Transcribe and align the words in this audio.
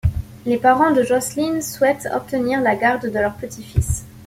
Les 0.47 0.57
parents 0.57 0.91
de 0.95 1.03
Jocelyn 1.03 1.61
souhaitent 1.61 2.07
obtenir 2.15 2.59
la 2.59 2.75
garde 2.75 3.05
de 3.05 3.19
leur 3.19 3.35
petit-fils. 3.35 4.03